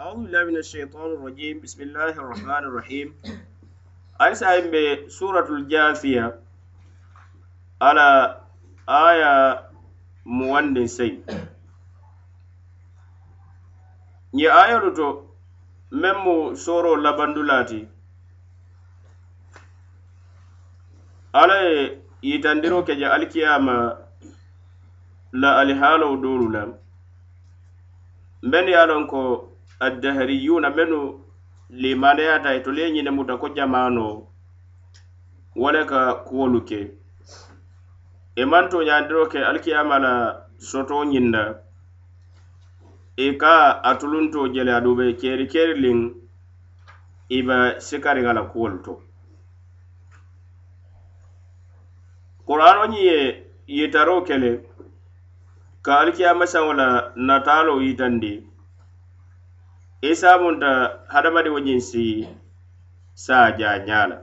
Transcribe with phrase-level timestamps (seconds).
[0.00, 3.08] أعوذ بالله من الشيطان الرجيم بسم الله الرحمن الرحيم
[4.22, 6.26] أيسا بسورة الجاثية
[7.82, 8.08] على
[8.88, 9.34] آية
[10.26, 11.22] موند سي
[14.34, 15.06] ñe ayolu to
[16.00, 17.80] meŋ mu sooro labandulaati
[21.40, 23.76] alla ye yitandiro ke je alikiyama
[25.32, 26.62] la alihaalow doolu la
[28.50, 29.20] mennu ye a loŋ ko
[29.79, 30.99] addahariyuna mennu
[31.69, 34.27] limaneyata itolu ye ñine muta ko jamano
[35.55, 36.91] wo le ka kuwolu ke
[38.35, 40.13] i manto ñandiro ke alikiyama la
[40.57, 41.55] soto ñinna
[43.17, 45.99] i ka atulunto jele aduŋ be keri keri liŋ
[47.29, 48.93] i be sikariŋa la kuwolu to
[52.47, 53.19] qur'ano ñiŋ ye
[53.67, 54.51] yitaro kele
[55.81, 58.46] ka alikiyama saŋo la nataalo yitandi
[60.01, 62.03] isa munta hadamadiŋo ñiŋ si
[63.25, 64.17] saa jaañaa la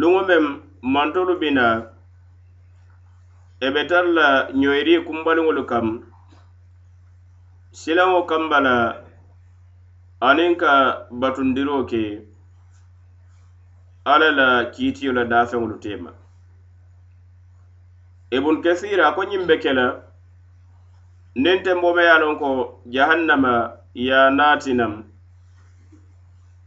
[0.00, 0.44] luŋo meŋ
[0.94, 1.66] mantolu bi na
[3.60, 4.26] i be tara la
[4.60, 5.86] ñoyirii kumbaliŋolu kam.
[7.78, 8.76] Silaŋo kamba la
[10.28, 10.72] aniŋ ka
[11.20, 12.02] batundiroo ke
[14.12, 16.10] alla la kiitiyo la daafeŋolu teema
[18.36, 19.86] ibun kasira ko ñiŋ be ke la
[21.42, 22.50] niŋ tenboo me ye a loŋ ko
[22.94, 23.52] jahannama
[23.94, 25.04] yanatinam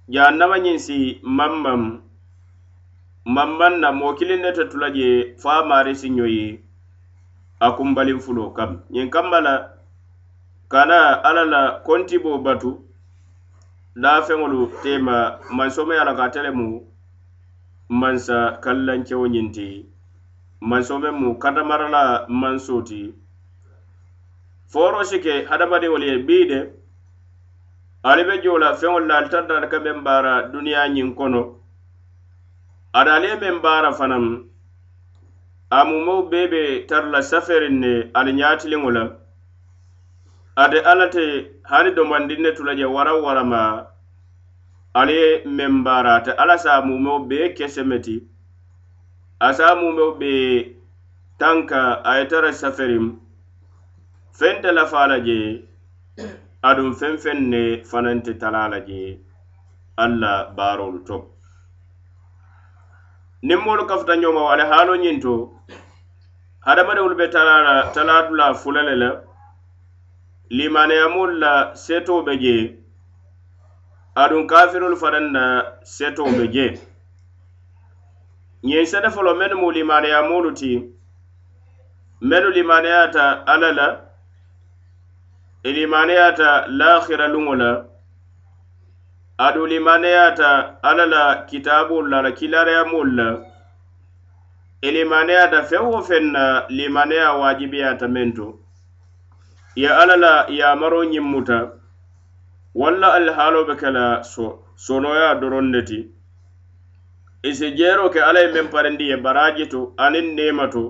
[0.10, 2.02] jahannama ñiŋ si mammam.
[3.26, 6.62] Mamman na moo kiliŋ ne te tula je fo a maari si ño ye
[7.60, 8.72] a kumbaliŋ fulo kam.
[8.94, 9.54] Ñiŋ kamma la
[10.72, 10.98] kana
[11.28, 12.72] alla la kontibo batu.
[13.96, 16.68] Laafeŋolu tema mansomeya la ka tele mu
[17.90, 19.68] mansa kallankewo ñiŋ ti.
[20.62, 23.14] Mansome mu katamarala manso ti
[24.72, 26.77] foro si ke hadamadiŋolu ye bii de
[28.10, 31.42] ali be jo la feŋol la ali tartata ka meŋ baara duniya ñiŋ kono.
[32.98, 34.26] Ada ali ye meŋ baara fanaŋ
[35.78, 39.04] a mumoo bee be tara la saferiŋ ne ali ñaatiliŋo la.
[40.64, 41.24] Ate alla te
[41.70, 43.62] hani domandin ne tula je waraŋ warama
[45.00, 48.16] ali ye meŋ baara ate alla sa a mumeo bee kesemeti
[49.46, 50.76] a se a mumeo bee
[51.40, 53.06] tanka a ye tara saferiŋ
[54.38, 55.40] feŋ te lafa la je
[56.64, 59.20] adum fen fen ne fanante te la je
[59.98, 61.18] alla baarolu to
[63.44, 65.34] nin molu kafuta ñoma wale halo haalo ñiŋ to
[66.66, 69.10] hadamadiŋolu be talala taladula fulale la
[70.50, 72.56] limaneyamolu la seto be je
[74.16, 75.44] adum kafirolu fanaŋ na
[75.84, 76.68] setoo be je.
[78.66, 80.72] Ñiŋ sete folo mennu mu limaneyamolu ti
[82.22, 84.07] mennu limaneyata alla la
[85.68, 87.72] i limaneyata lahira luŋo la
[89.46, 90.50] adu limaneyata
[90.90, 93.30] alla la kitaabolu la la kilariyamolu la
[94.82, 96.44] i limaneyata feŋ wo feŋ na
[96.78, 98.48] limaneya waajibiyata meŋ to.
[99.82, 101.60] Ye alla la yamaro ñiŋ muta
[102.76, 104.46] walla alihaalo be ke la so
[104.76, 106.00] sonoya doroŋ ne ti.
[107.50, 110.84] Isi si jeero ke alla ye meŋ parindi ye baraji to aniŋ neema to.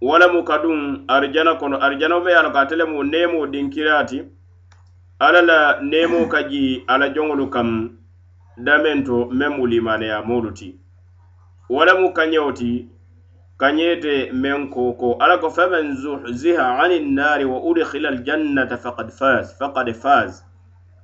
[0.00, 0.60] wo lemu ka
[1.08, 4.22] arijana kono arijana me ye a loŋ ko ate lemu neemoo dinkiriya ti
[5.18, 7.98] alla la nemo ka jii ala joŋolu kam
[8.56, 10.76] dameŋ to meŋ mu limaneya moolu ti.
[11.68, 12.88] Wo lemu kañeo ti
[13.58, 19.92] kañee meŋ kooko alla ko faman zuhziha ani nnari wa udkhila aljannata faqad faz faqad
[19.94, 20.42] faz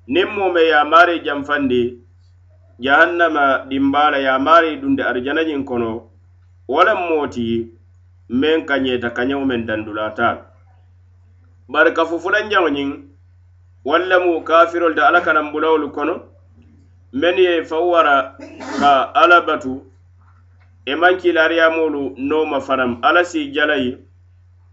[0.08, 2.02] niŋ moo me ye a maari janfandi
[2.78, 6.10] jahannama dimbala ya mari dunde arjana arijanajin kono
[6.68, 7.70] wo moti
[8.28, 10.36] men kanyeta kanyaw men meŋ dandulatal
[11.68, 12.70] bari ka fufulanjaŋo
[13.84, 16.14] walla mu kafirol da alaka kanaŋ bulawolu kono
[17.12, 18.36] men ye fawara
[18.80, 19.82] ka alabatu
[20.86, 23.98] e maŋ kilariyamolu nooma fanaŋ ala si jalai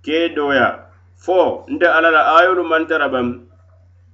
[0.06, 0.86] ke doya.
[1.16, 3.42] Fo nde alala ayolu mantarabam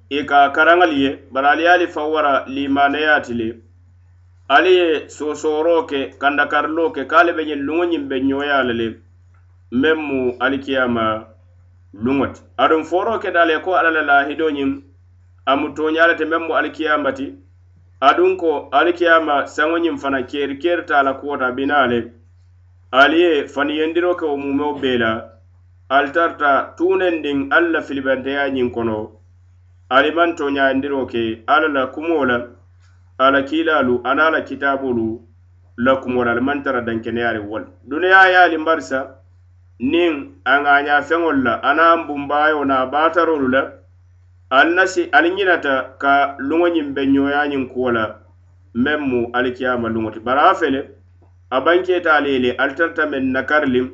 [0.10, 3.56] e ka karangal ye bari ali ye ali fawwara limanayati le
[4.48, 9.05] ali ye sosoro ke kandakarilo ke kale be ñiŋ luŋo ñiŋ be ñoya le le.
[9.72, 11.26] Meŋ mu alikiyama
[12.04, 14.82] luŋo ti aduŋ foro ke da le ko alla la lahido ñiŋ
[15.46, 17.28] a mu toña le te meŋ mu alikiyama ti.
[18.02, 22.12] Aduŋ ko alikiyama saŋo ñiŋ fana keri ta la kuwota bina le
[22.92, 25.12] ali ye faniyendiro ke wo mumeo bee la
[25.90, 29.12] ali tarta tunendiŋ alla la filibanteya ñiŋ kono.
[29.90, 32.38] Ali maŋ toñayindiro ke alla la kumo la
[33.18, 35.22] ala kiilalu ana la kitaabolu
[35.78, 37.64] la kumol ali maŋ tara dankeneyaari wol.
[37.90, 39.25] Duniyaa ye ali marisa
[39.80, 40.14] niŋ
[40.46, 43.62] a ŋaañaafeŋolu la anaŋ bunbaayo na a baatarolu la
[44.50, 48.04] ali na si ali ñinata ka luŋo ñiŋ be ñooyañiŋ kuwo la
[48.84, 50.20] meŋ mu alikiyama luŋo ti.
[50.20, 50.80] Bari a fele
[51.50, 53.88] a bankeeta ali ye le ali tarta meŋ nakari liŋ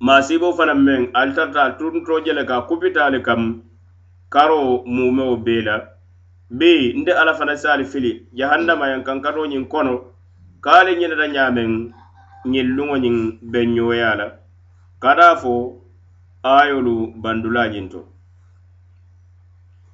[0.00, 3.62] maasibo fanaŋ meŋ ali tarta ali turuntoo je le ka kupita ali kam
[4.30, 5.76] karo mumeo bee la.
[6.50, 9.94] Bee nde ala fana si ali fili jahannama yaŋ kankato ñiŋ kono
[10.64, 11.70] ka ali ñinata ñaameŋ
[12.52, 13.16] ñiŋ luŋo ñiŋ
[13.50, 14.43] be ñoya la.
[15.00, 15.80] ka da fo
[16.42, 17.88] ayolu bandulajin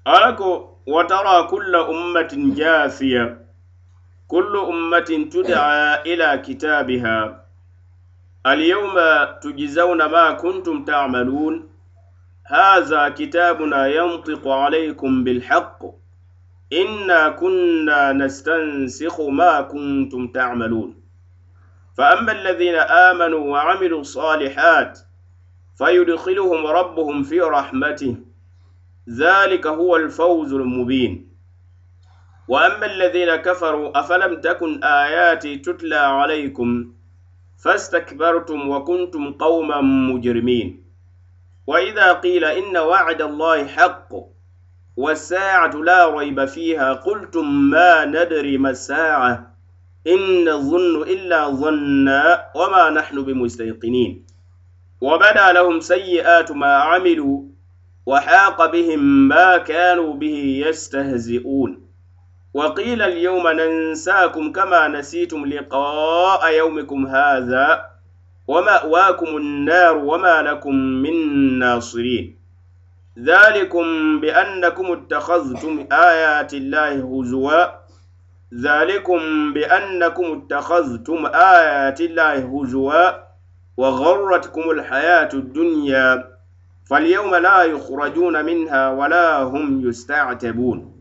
[0.04, 3.36] ala ko watara kulla ummatin jasiya
[4.28, 7.40] kullu ummatin tudaa ila kitabiha
[8.44, 11.70] alyawma tujzauna ma kuntum ta'malun
[12.50, 15.78] هذا kitabuna ينطق عليكم bilhaq
[16.70, 20.99] inna kunna نستنسخ ma kuntum تعملون
[22.00, 24.98] فأما الذين آمنوا وعملوا الصالحات
[25.78, 28.16] فيدخلهم ربهم في رحمته.
[29.08, 31.28] ذلك هو الفوز المبين.
[32.48, 36.92] وأما الذين كفروا أفلم تكن آياتي تتلى عليكم؟
[37.64, 40.84] فاستكبرتم وكنتم قوما مجرمين.
[41.66, 44.08] وإذا قيل إن وعد الله حق
[44.96, 49.49] والساعة لا ريب فيها قلتم ما ندري ما الساعة؟
[50.06, 54.26] إن نظن إلا ظنا وما نحن بمستيقنين.
[55.00, 57.42] وبدا لهم سيئات ما عملوا
[58.06, 61.82] وحاق بهم ما كانوا به يستهزئون.
[62.54, 67.86] وقيل اليوم ننساكم كما نسيتم لقاء يومكم هذا
[68.48, 72.36] ومأواكم النار وما لكم من ناصرين.
[73.18, 77.79] ذلكم بأنكم اتخذتم آيات الله هزوا
[78.54, 83.10] ذلكم بأنكم اتخذتم آيات الله هزوا
[83.76, 86.28] وغرتكم الحياة الدنيا
[86.84, 90.92] فاليوم لا يخرجون منها ولا هم يستعتبون.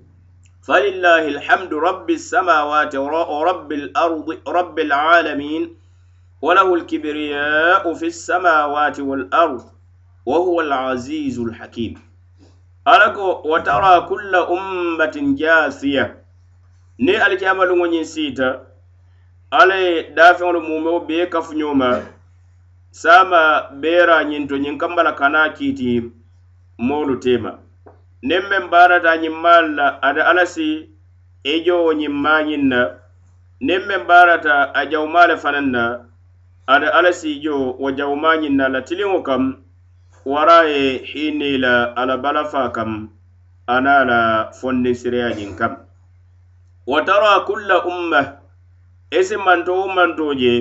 [0.61, 5.75] فلله الحمد رب السماوات ورب الأرض رب العالمين
[6.41, 9.63] وله الكبرياء في السماوات والأرض
[10.25, 11.93] وهو العزيز الحكيم.
[12.87, 16.18] ألكو وترى كل أمة جاثية
[17.03, 18.47] ni alikiyamaluŋo ñiŋ siita
[19.59, 21.89] alla ye daafeŋolu mumeo bee kafuñoo ma
[22.91, 23.41] saama
[23.81, 26.11] beera ñinto ñiŋ kamba la kana kiiti
[26.87, 27.51] moolu tema
[28.27, 30.67] niŋ meŋ baarata ñiŋ maalu la ate alla si
[31.53, 32.79] ijowo e ñiŋ maañiŋ na.
[33.65, 35.83] Niŋ meŋ baarata a jawumaa le fanaŋ na
[36.73, 38.65] ate alla si ijo wo jawumaañiŋ na.
[38.73, 39.43] La tiliŋo kam
[40.25, 42.91] wara ye hiinnii la ala balafa kam
[43.75, 44.19] anaa la
[44.59, 45.88] fondinsiriyañiŋ kam.
[46.89, 48.21] wa tara kulla umma
[49.17, 50.53] esi manto wo manto je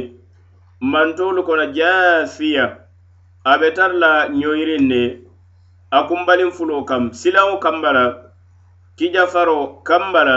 [0.80, 2.64] mantolu kono jaafiya.
[3.44, 5.02] A be tara la ɲoyirin ne
[5.90, 8.04] a kumbalin fulo kam silaŋo kambala
[8.96, 9.58] kijafaro
[9.88, 10.36] kamba la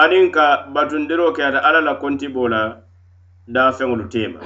[0.00, 2.62] aniŋ ka batundiro ke ata alla la kontibo la
[3.54, 4.40] daafeŋolu tema.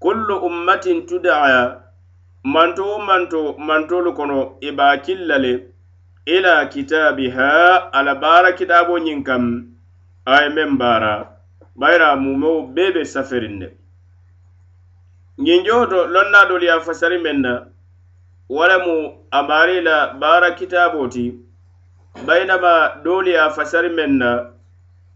[0.00, 1.62] Kullu ummatin tudaya
[2.44, 5.52] manto wo manto mantolu kono i ba killa le
[6.26, 9.44] ila kitabiha ala baara kitabo ñiŋ kam
[10.26, 11.12] a ye meŋ baara
[11.78, 13.68] bayira mumewo bee be saferin de
[15.44, 17.52] ñiŋ jowoto lonna doolu ye a fasari meŋ na
[18.54, 18.96] wo lemu
[19.30, 19.40] a
[19.86, 21.24] la baara kitaabo ti
[22.26, 22.72] bayinama
[23.04, 24.30] doolu ye a fasari meŋ na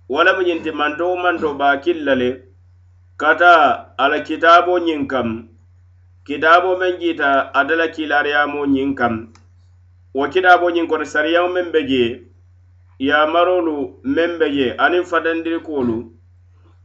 [0.09, 2.31] wo lemu ñiŋ manto manto baa killa le
[3.17, 3.53] kata
[3.99, 5.29] ala kitaabo ñiŋ kam
[6.27, 9.15] kitaabo meŋ jiita ada la kiilaariyamoo ñiŋ kam.
[10.15, 12.11] wo kitaabo ñiŋ kono sariyaŋo meŋ be jee
[12.99, 13.75] yamarolu
[14.05, 15.97] meŋ be jee aniŋ fatandirikuwolu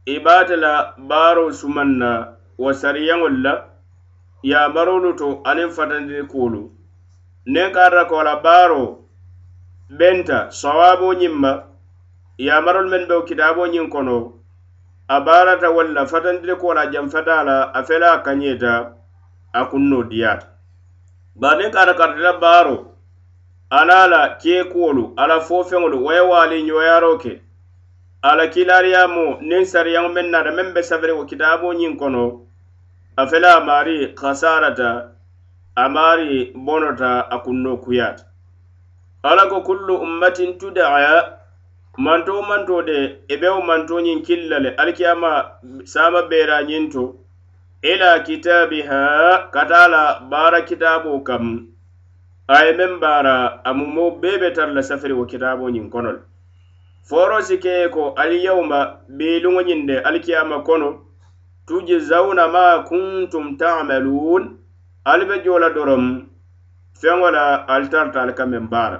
[0.06, 2.10] i be la baaro sumaŋ na
[2.58, 3.54] wo sariyaŋolu la
[4.42, 6.62] yamarolu to aniŋ fatandirikuwolu
[7.46, 8.88] niŋ ka ata ko la baaroo
[9.98, 11.52] benta sawaboo ñiŋ ma
[12.38, 14.16] yamarolu meŋ be wo kitaabo ñiŋ kono
[15.08, 18.94] a baarata walla fatandirikuwo la a janfata la a fela a kañeta
[19.52, 20.46] a kunnoo diyaata
[21.34, 22.85] bari niŋ ka ata kartila baaro
[23.70, 27.32] ala la keekuwolu ala fofeŋolu wo ye waali ñoyaaro ke
[28.22, 32.24] ala kiilaariyaamu niŋ sariyaŋo meŋ naata meŋ be safari wo kitaaboo ñiŋ kono.
[33.16, 34.90] A fele a maari hasarata
[36.64, 38.24] bonota a kunno kuyata.
[39.22, 41.38] Ala ko kullu ummatin tudaa
[41.98, 45.30] manto manto de i be wo manto ñiŋ killa le alikiyama
[45.84, 47.04] saama beera ñiŋ to
[47.82, 51.75] ila kitabiha ka taa la baara kitaaboo kam.
[52.48, 56.20] aye men bara amumo bebe tar la safari wo kitaaboo ñiŋ kono le
[57.08, 60.88] fooroo si ke ko alyawma beeliŋo ñiŋ de alkiyama kono
[61.66, 64.58] tujzauna ma kuntum tamalun
[65.04, 66.06] ali be jola dorom
[67.00, 68.98] feŋo la ali tarta ali ka meŋ baara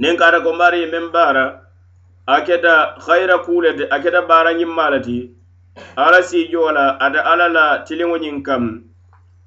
[0.00, 1.44] niŋ kata ko mari ye meŋ baara
[2.26, 5.18] a keta hayira kuu le ti a keta baara ñiŋ le ti
[5.96, 8.64] ala si joo la ate ala la tiliŋo ñiŋ kam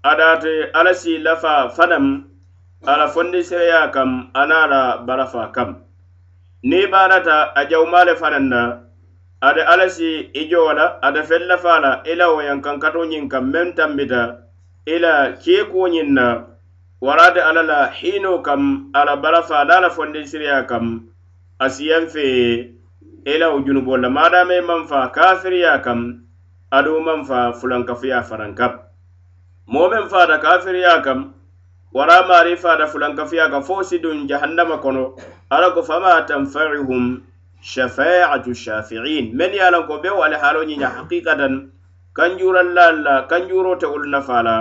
[0.03, 2.30] adaate ala si lafa fanaŋ
[2.87, 5.75] ala fondiseya kam ana la barafa kam.
[6.63, 8.61] Niŋ barata a jawuma le fanaŋ na
[9.41, 13.29] ada ala si i jowo la ada feŋ lafa la i la wo yankankato ñiŋ
[13.29, 14.45] kaŋ meŋ tambita
[14.85, 16.45] i la keekuwo ñiŋ na
[17.01, 21.09] warata ala la hiino kam ala barafa ala la fondisiriya kam
[21.59, 22.25] asiyaŋ fe
[23.25, 26.21] i la wo junubol la maadama i maŋ fa kafiriya kam
[26.69, 28.73] aduŋ maŋ fa fulankafuya fanaŋ kam
[29.65, 31.40] moo meŋ faata kafiriya kam
[31.93, 35.15] wara maari faada fulankafiyaaka fo si duŋ jahannama kono.
[35.49, 37.21] Ala ko fama tanfa'uhum
[37.61, 39.33] shafaatu shafiin.
[39.33, 41.71] Men ye a lanko bewo ali haalo ñiña haqiqatan
[42.13, 44.55] kanjurallal la kanjuro te wolu nafa la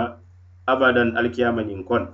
[0.67, 2.07] abadan alkiyama ñiŋ kono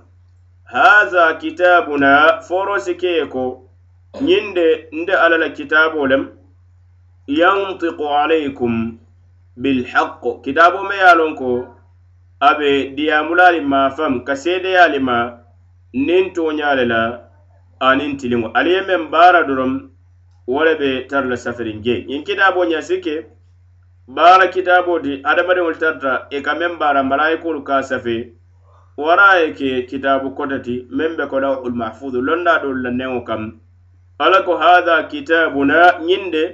[0.64, 2.94] haza kitabuna foro si
[3.32, 3.64] ko
[4.20, 4.44] ñiŋ
[4.92, 6.24] nde ala la kitabo lem
[7.26, 8.98] yantiqu alaykum
[9.56, 11.66] bilhaq kitabo me ye a lon ko
[12.40, 15.18] abe diyamulali ma fam ka seedeyali ma
[15.92, 17.00] nin toñale la
[17.80, 19.90] anin tiliŋo ali ye meŋ baara dorom
[20.46, 23.14] wo le be tara la safiriŋ je ñiŋ kitaaboo ñasi ke
[24.16, 28.16] baara kitaaboo ti adamadiŋolu tarata i e ka meŋ baara malayikolu ka safe
[28.96, 33.60] wara ye ke kitaabu kotati meŋ be ko lawhul mahfudu londa doolu la neŋo kam.
[34.18, 36.44] Ala ko haha kitabuna ñiŋ de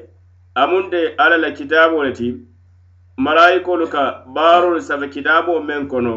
[0.54, 2.28] amunte ala la kitaaboo le ti
[3.16, 6.14] malayikolu ka baarolu safe kitaaboo meŋ kono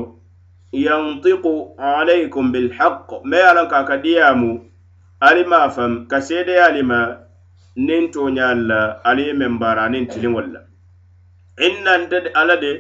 [0.74, 4.66] yantiku alaykum bilhaq me ye lanka ka diyaamu
[5.20, 7.00] ali maa fam ka seedeyaali ma
[7.76, 10.62] niŋ tooñaalu la ali ye meŋ baara aniŋ tiliŋol la.
[11.66, 12.72] Inna nte ala de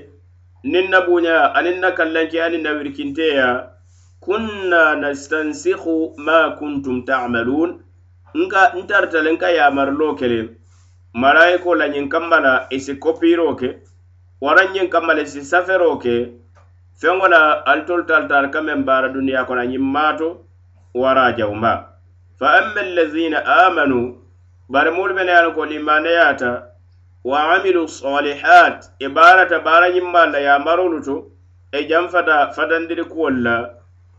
[0.63, 3.47] niŋ na buuñaya aniŋ na kallanke aniŋ na wirikinteya
[4.19, 7.71] kunna nastansihu ma kuntum tamaluun
[8.33, 10.39] nka ntarta le nka yaamarloo kele
[11.13, 13.69] malayiko la ñiŋ kamma la isi si ke.
[14.41, 16.15] waraŋ ñiŋ kamma le si safero ke
[16.99, 20.29] feŋo la ali tolu talitari ka meŋ baara duniya kono ñiŋ maato
[20.93, 21.73] wara jawma
[22.39, 23.99] fa amma allazina amanu
[24.69, 26.51] bari moolu mene ye ko limaneyata
[27.23, 31.15] wa amilu salihat e i baarata baara ñimmaŋ la yamarolu to
[31.71, 33.55] e janfata fatandiri kuwol la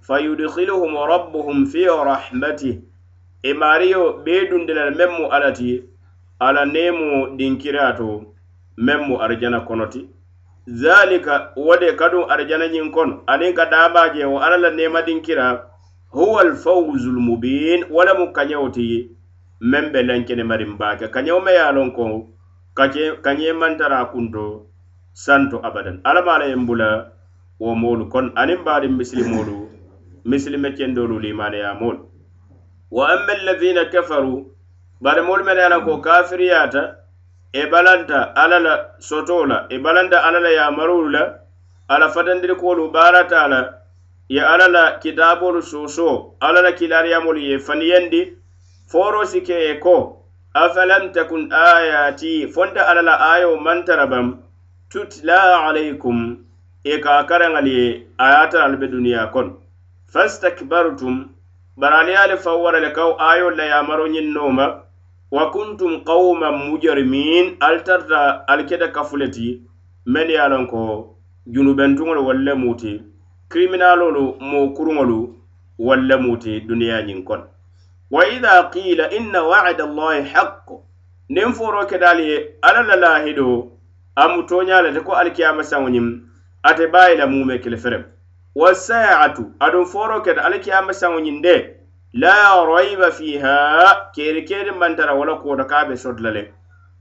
[0.06, 2.74] fa yudkhiluhum rabbuhum fi rahmatih
[3.42, 5.82] i e maariyo bee dundi la meŋ mu alla ti
[6.40, 8.34] ala neemo dinkira to
[8.86, 10.00] meŋ mu arijana kono ti
[10.80, 15.18] zalika wo de kaduŋ arijana ñiŋ kono aniŋ ka daabaa je wo alla la neemadiŋ
[15.26, 15.46] kira
[16.16, 18.84] huwa alfawzu lmubin wo le mu kañewo ti
[19.70, 22.04] meŋ be lenkene mariŋ baake kañewo me ye a loŋ ko
[23.24, 24.68] kañe mantara kunto.
[25.18, 26.00] Santo abadan.
[26.04, 27.10] Alla ma la yeŋ bula
[27.58, 29.56] wo moolu kono aniŋ baadiŋ misilimoolu
[30.24, 32.02] misilime kendoolu limaneyamoolu
[32.90, 34.46] wa amma alladhina kafaru.
[35.02, 36.82] Bari moolu mene ye ko kafiriyata.
[37.52, 41.38] e balanta alla la soto la e balanta alla la yamarolu la
[41.88, 43.60] ala fatandirikolu baarata la
[44.28, 48.36] ye alla la kitaabolu soso alla la kilariyamolu ye faniyandi
[48.86, 50.24] foro si ke ye ko
[50.54, 54.38] afalam takun ayati fonta alla la ayo mantara bam
[54.90, 56.36] tutla alaykum
[56.84, 59.56] e ka karaŋal ye a ye taralu be duniya kono
[60.12, 61.28] fastakbartum
[61.76, 64.87] bari ali ye ali faw le kaw ayol la yamaro ñiŋ nooma
[65.30, 69.62] wa kuntum qawman mujrimin ali tarta ali keta kafule ti
[70.06, 71.16] men ye a loŋ ko
[71.46, 73.02] junubentuŋolu walle muti
[73.48, 75.34] kriminalolu moo kuruŋolu
[75.78, 77.44] walle muti duniya ñiŋ kono
[78.10, 80.82] wa ida qila inna wa'da allahi haqqo.
[81.28, 83.72] Niŋ foro kedaali ye alla la lahido
[84.16, 86.20] a mu toña le te ko alikiyama saŋo ñiŋ
[86.62, 88.04] ate baayi la mume kele ferem.
[88.56, 91.77] Wasaa'atu aduŋ foro keta alikiyama saŋo ñiŋ de
[92.14, 94.10] la rayba fiha.
[94.14, 96.52] Keri keri mantara wala kota ka be sotla le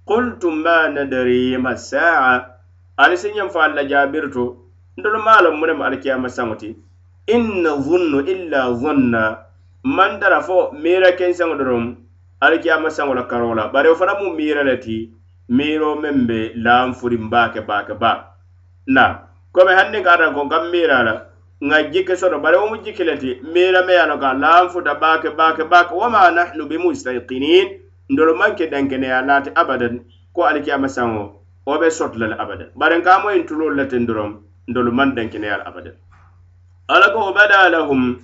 [0.08, 2.46] qultum ma nadri ma saa.
[2.98, 4.58] Ali si ñem fa alla jabirto
[4.98, 6.76] ndolu maalam munem alkiyama saŋoti
[7.28, 9.38] in zunnu illa zunna
[9.84, 11.96] mantara fo miira kensaŋo dorom
[12.42, 15.12] alkiyama saŋo la karo la bari wo fana mu miira le ti
[15.50, 18.34] miiro meŋ be laanfurin baake baake ba.
[18.88, 19.20] Na
[19.54, 21.14] komi hanniŋ ka atan ko n kaŋ miira la.
[21.62, 24.68] nŋa jike soto bari wo mu jiki le ti miirame ye a loka laan
[25.02, 27.68] baake baake baake wama nahnu bimustaqinin
[28.10, 30.00] ndolu maŋ ke dankeneya laati abadan
[30.34, 31.24] ko alikiyama saŋo
[31.66, 32.70] wo be soto la le abadan.
[32.76, 34.32] Bari nka moyin tuloolu le tin doroŋ
[34.68, 35.96] ndolu maŋ dankeneya le abadan.
[36.88, 38.20] Ala ko bada lahum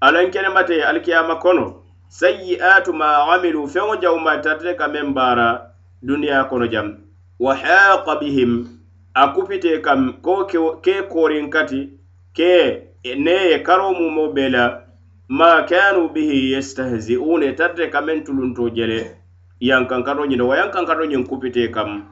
[0.00, 5.48] alaŋ kenemate alikiyama kono sayyi'atu ma amilu feŋo jawma tarte ka meŋ baara
[6.02, 6.88] duniya kono jam.
[7.38, 8.66] Wa haqa bihim
[9.14, 10.44] a kupite kam ko
[10.82, 11.97] ke koorin kati
[12.38, 12.86] ke
[13.18, 14.64] ne ye karo mumo be la
[15.28, 19.16] ma kanu bihi yastahzi'un e tarite kamen tulunto jele
[19.60, 22.04] yankankato ñine wa yankankato ñiŋ kupite kam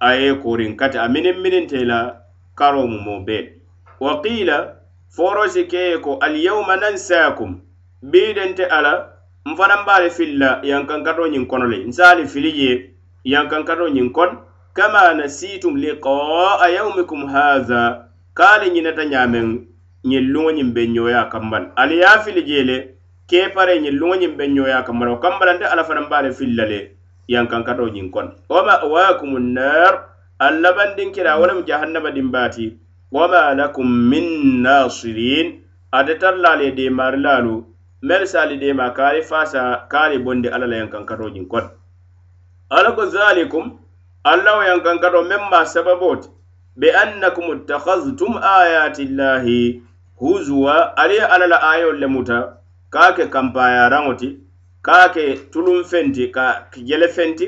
[0.00, 2.16] aye korin kati a minin mininte la
[2.56, 3.60] karo mumo be.
[4.00, 4.72] Wa qila
[5.10, 7.60] forosi ke ye ko alyawma nansakum
[8.02, 9.12] bidente ala
[9.44, 12.90] nfanaŋ be ali filla yankankato ñiŋ kono le nsali fili je
[13.24, 14.38] yankankato ñiŋ kon
[14.72, 19.73] kama nasitum liqaa yawmikum hatha kaali ñinata ñaameŋ
[20.08, 22.76] ñiŋ luŋo ñiŋ be ñoya kamma ali ye fili je le
[23.28, 26.30] keepare ñiŋ luŋo ñiŋ be ñoya kamma o wo kamma nte alla fanaŋ be le
[26.38, 26.78] fili la le
[27.32, 29.92] yankankatoo ñiŋ kono wo mawakumu nnar
[30.38, 32.66] al labandin kira wo lemu jahannama dimbaati
[33.12, 34.26] wa ma lakum min
[34.64, 35.48] nasirin
[35.96, 37.54] ate tara la ali ye deemaari laalu
[38.02, 41.70] melu se ali deema ka ali faasa ka bondi alla la yankankatoo ñiŋ kono
[42.70, 43.78] ala ko zalikum
[44.24, 46.28] alla wo yankankato meŋ ma sababoo ti
[46.76, 49.82] be annakum ittakhadtum ayatillahi
[50.24, 52.38] huzuwa ali ye alla la ayol le muta
[52.90, 54.28] ka ke kampayaraŋo ti
[54.82, 57.46] ka ke tulum fenti ka jele fenti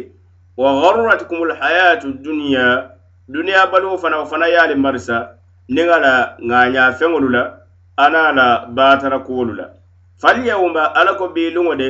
[0.57, 2.91] wa gharratkumul hayatu dunya
[3.29, 5.37] duniya baluwo fana wo fana ye marisa
[5.75, 6.15] niŋ a la
[6.49, 7.43] ŋaɲa feŋolu la
[7.97, 9.67] ana la batara kuwolu la.
[10.21, 11.89] Falyawma alla ko biiluŋo de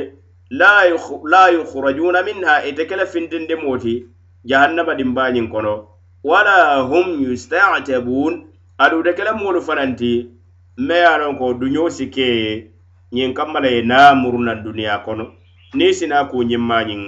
[0.51, 4.07] la yukhrajuna minha ite kele fintindimoo ti
[4.45, 5.89] jahannaba dimbañiŋ kono.
[6.25, 8.47] Wala hum yustabun
[8.79, 10.36] adude kele moolu fananti
[10.77, 12.71] me e ye a loŋ ko duñoo si ke ye
[13.13, 15.25] ñiŋ kamma la ye niŋ a muru naŋ duniyaa kono.
[15.75, 17.03] Niŋ sina ko ñiŋ maa ñiŋ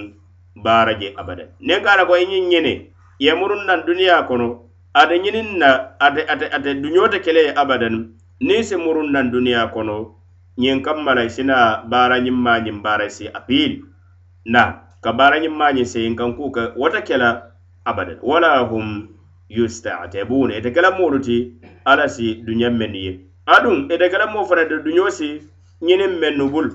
[0.63, 1.43] baara je abada.
[1.59, 2.73] Niŋ ka a la ko i ñiŋ ñene
[3.19, 4.47] ye murun naŋ duniyaa kono
[4.93, 7.95] ate ñiniŋ na ate ate ate duñoo te kele ye abadan
[8.39, 10.15] niŋ si murun naŋ duniyaa kono
[10.57, 13.83] ñiŋ kamma la e sina baara ñiŋ maa ñiŋ baara e si apiil
[14.45, 14.61] na
[15.03, 17.29] ka baara ñiŋ maa ñiŋ seyin kaŋ kuu ka wata kela
[17.85, 19.07] abadan wala hum
[19.49, 21.53] yustatabuna ite kela moolu ti
[21.85, 23.13] alla si duñaŋ mennu ye
[23.55, 25.29] adun ite kela mo fanaŋ de duñoo si
[25.87, 26.71] ñiniŋ mennu bulu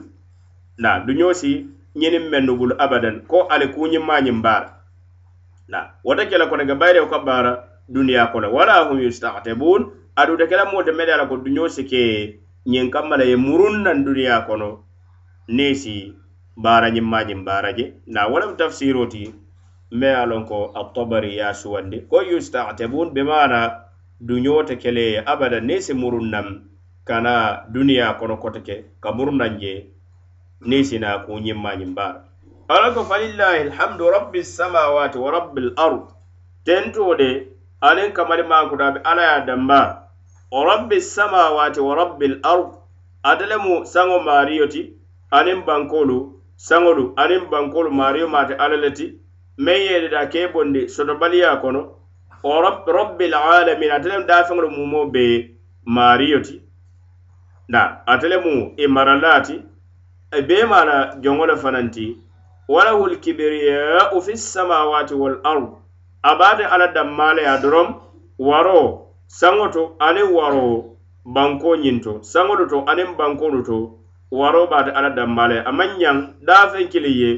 [0.83, 1.51] na duñoo si
[2.01, 4.69] ñiniŋ mennu bulu abadan ko ali kuñimmaa mañin baara
[5.69, 7.53] na wote kela kono ke bayirewo ka baara
[7.89, 9.93] duniya kono wala hum yustatibun.
[10.17, 13.83] Adu de kela mo de mede ala ko duñoo si ke ñin kammala ye murun
[13.83, 14.85] nan duniya kono
[15.49, 16.15] niŋ si
[16.57, 17.95] baara ñimmaa ñiŋ baara je.
[18.07, 19.35] Na wala lemu ti
[19.91, 22.07] me alon ko at-tabari ya suwandi.
[22.11, 23.84] Ko yustatibun bimana
[24.27, 26.47] duñoo te kele ye abada niŋ si murun nam
[27.05, 27.33] kana
[27.73, 29.73] duniyaa kono kote ke ka murun naŋ je
[30.69, 32.21] niŋ sina kuŋ ñiŋ mañiŋ baara.
[32.69, 36.01] Ala ko falillahi alhamdu rabbi samawati wa rabbi l ard
[36.65, 37.31] tentoo de
[37.89, 39.81] aniŋ kamali kamalimankuta be ala ye damba
[40.55, 42.71] wa rabbi samawati wa rabbi l ard
[43.29, 44.83] ate lemu saŋo maariyo ti
[45.37, 46.19] aniŋ bankolu
[46.57, 49.07] saŋolu aniŋ bankolu maariyo maate ala le ti
[49.65, 51.81] meŋ ye deda kee bondi sotobaliyaa kono
[52.45, 52.63] o
[52.99, 55.25] rabbil alamin atelem lemu daafeŋolu mumo be
[55.87, 56.57] maariyo ti
[57.69, 59.57] da ate lemu i marala ti
[60.39, 62.07] e bee maala joŋo le fanaŋ ti
[62.69, 65.69] walahu lkibiriyau fi samawati wal ard.
[66.23, 67.95] Abaate alla danmaaleya dorom
[68.39, 73.77] waro saŋo to aniŋ waro banko ñiŋ to saŋolu to aniŋ bankolu to
[74.31, 77.31] waro baate ala dammale a maŋ ñaŋ daafeŋ kili ye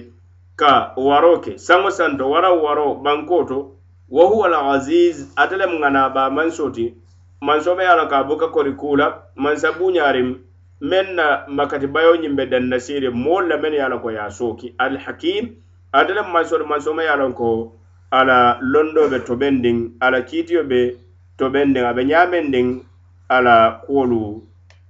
[0.57, 3.75] ka waro ke saŋo santo wara waro banko to
[4.11, 6.95] wa huwa al-aziz le ngana ba naa baa mansoo ti
[7.40, 10.38] manso be ye ka buka kori kula mansa buuñaariŋ
[10.81, 14.11] meŋ na makati bayo nyimbe dan nasire molla men yala mennu ye a la ko
[14.11, 15.57] ye a sooki alhakim
[15.92, 17.73] ate le manso me ye ko
[18.11, 20.97] ala londo be to bending ala kitiyo be
[21.38, 22.85] to bending abe nyamending
[23.29, 24.42] ala kolu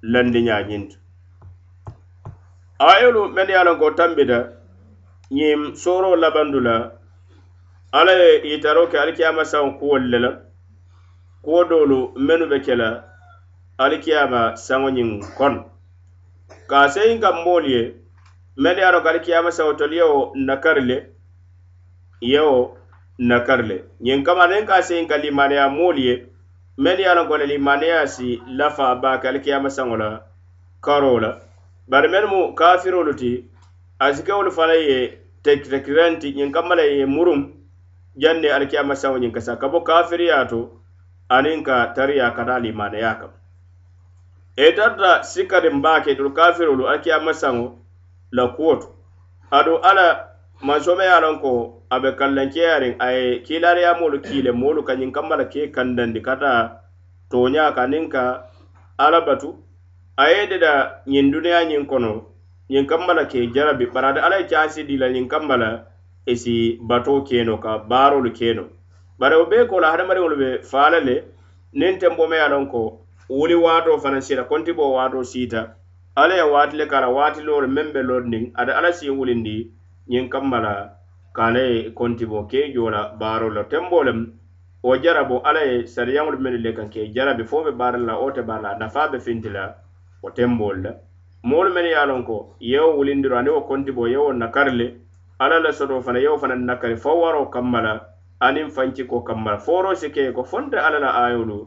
[0.03, 0.89] landi landiñaa
[2.79, 4.53] ayolu men yala ko tambida
[5.31, 6.93] nyim soro labandula
[7.93, 10.31] alla ye itaro ke alikiyama saŋo kuwolu le la.
[11.43, 13.05] Kuwo doolu mennu be ke la
[13.79, 15.65] alikiyama saŋo ñiŋ kono.
[16.67, 17.95] Ka a seyiŋ kaŋ moolu ye
[18.57, 20.97] mennu ye a loŋ ko alikiyama saŋo tolu yewo nakari le
[22.21, 22.77] yewo
[23.19, 23.85] nakari le.
[24.03, 26.27] Ñiŋ kama niŋ ka a seyiŋ ka limaneya moolu ye
[26.79, 30.21] mennu ye a loŋ ko le limaneya si lafa baa ke alikiyama saŋo la
[30.81, 31.39] karo la.
[31.89, 33.45] Bari mennu mu kafirolu ti
[33.99, 37.56] a si kewolu fana ye tekitekirenti ñiŋ kamma la ye murum
[38.17, 40.61] janne alkiyama saŋo ñiŋ kasa ka bo kafiriya to
[41.29, 43.33] aniŋ ka tariya kata limaneya kam
[44.57, 47.67] e tarta sikariŋ baa ke kafirolu alkiyama saŋo
[48.33, 48.89] la kuwo to
[49.51, 50.07] aduŋ ala
[50.63, 51.53] mansome ye a loŋ ko
[51.91, 56.83] a be kallankeyariŋ a ye kiilariyamolu kiile moolu ka ñiŋ kamma la ke kandandi kata
[57.31, 58.25] toña ka niŋ ka
[58.99, 59.67] ala batu.
[60.17, 62.13] A ye deda ñiŋ duniya ñiŋ kono
[62.71, 65.71] ñiŋ kamma la ke jarabi bari ate ala ye cansi di la ñiŋ kamma la
[66.27, 68.65] isi bato keno ka barolu keno.
[69.19, 71.17] Bare wo bee ko la hadamadiŋolu be faala le
[71.75, 75.61] niŋ tenbo me ye loŋ ko wuli waato fanaŋ sita konti bo waato siita.
[76.17, 78.93] Alla ye waati le kara a la waati loolu meŋ be loŋ niŋ ada alla
[78.93, 79.71] si wulindi
[80.11, 80.75] ñiŋ kamma la
[81.37, 83.63] ka ye konti bo ke jola la la.
[83.65, 84.21] Tembo lem
[84.83, 88.31] wo jarabo alla ye sariyaŋolu mennu le kaŋ ke jarabi fo be baara la wo
[88.31, 89.75] te baara la a nafaa be finti la
[90.23, 90.93] wo tembolu la.
[91.45, 95.06] Moolu mennu ye a loŋ ko yewo wulindiro aniŋ wo konti bo yewo nakari le
[95.39, 96.97] alla la soto fana yewo fana nakari.
[96.97, 98.01] Fo waro kamma la
[98.41, 101.59] aniŋ fanciko kamma la fooro si ke ko fonte alla la ayolu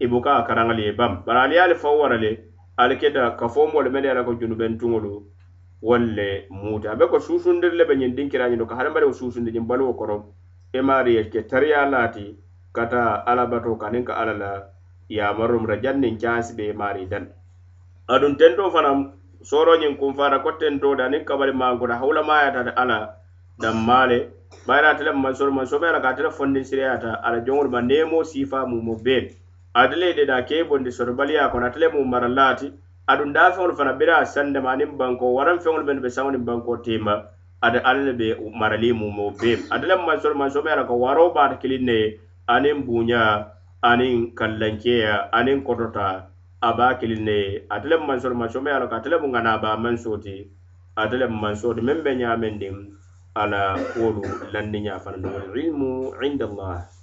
[0.00, 1.22] i buka a karaŋali ye bam.
[1.26, 2.38] Bari ali ye ali fo wara le
[2.78, 5.22] ali keta kafoomoo le mene ye la ko junubentuŋolu
[5.82, 9.66] wolle muuta a be ko suusundiri le be ñiŋ dinkirañi do ka hadamadiŋo suusundi ñiŋ
[9.66, 10.34] baluwo koro.
[10.74, 12.36] I maari ye ke tariya laati
[12.72, 14.50] kata alla bato kaniŋ ka alla la
[15.08, 17.32] yamarum ra janniŋ caasi be i maari dan.
[18.08, 19.15] Aduŋ tento fanaŋ
[19.48, 22.98] sooro ñiŋ kunfaata ko tento de aniŋ kabali mankota hawulamayata alla
[23.62, 24.18] dammaa le
[24.66, 28.18] bayira ate le mansoro mansobe ala ka ate le fondin siriyata ala joŋolu ma neemo
[28.30, 29.22] siifa mumo bee
[29.80, 32.66] ate le de da ke bondi sotobaliya kono ate le mu mara laati
[33.06, 36.44] aduŋ daa feŋolu fana bira a sandema aniŋ banko waraŋ feŋolu mennu be saŋo niŋ
[36.48, 37.14] banko tema.
[37.62, 38.28] Ate alla le be
[38.60, 42.08] marali mumo bee ate le mansoro mansobe ala ko waroo baata kiliŋ ne ye
[42.54, 43.22] aniŋ buuña
[43.90, 46.34] aniŋ kallankeya aniŋ kotota.
[46.60, 49.50] aba kilinne ye ate lemu mansoti mansoo me ye a loŋ ko ate lemu ŋana
[49.56, 50.34] aba mansoo ti
[50.96, 52.76] ate lemu mansoti meŋ be ñaameŋ diŋ
[53.42, 53.60] ala
[53.92, 55.90] kuwolu lanniñaa fanaŋ ilmu
[56.26, 56.95] indallah